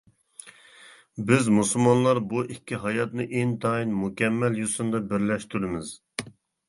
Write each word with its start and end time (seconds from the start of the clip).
بىز 1.31 1.49
مۇسۇلمانلار 1.57 2.21
بۇ 2.33 2.41
ئىككى 2.55 2.79
ھاياتنى 2.85 3.27
ئىنتايىن 3.41 3.93
مۇكەممەل 4.01 4.59
يوسۇندا 4.65 5.03
بىرلەشتۈرىمىز. 5.13 5.93